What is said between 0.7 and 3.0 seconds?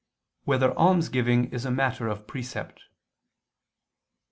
Almsgiving Is a Matter of Precept?